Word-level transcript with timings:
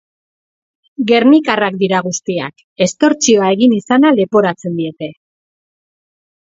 Gernikarrak 1.11 1.77
dira 1.83 2.01
guztiak, 2.09 2.65
estortsioa 2.87 3.53
egin 3.59 3.79
izana 3.79 4.15
leporatzen 4.19 4.83
diete. 4.85 5.15